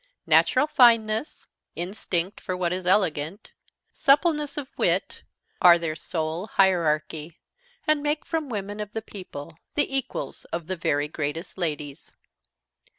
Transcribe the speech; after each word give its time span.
Natural 0.25 0.65
fineness, 0.65 1.45
instinct 1.75 2.41
for 2.41 2.57
what 2.57 2.73
is 2.73 2.87
elegant, 2.87 3.51
suppleness 3.93 4.57
of 4.57 4.67
wit, 4.75 5.21
are 5.61 5.77
the 5.77 5.95
sole 5.95 6.47
hierarchy, 6.47 7.37
and 7.85 8.01
make 8.01 8.25
from 8.25 8.49
women 8.49 8.79
of 8.79 8.93
the 8.93 9.03
people 9.03 9.59
the 9.75 9.95
equals 9.95 10.45
of 10.45 10.65
the 10.65 10.75
very 10.75 11.07
greatest 11.07 11.55
ladies. 11.55 12.11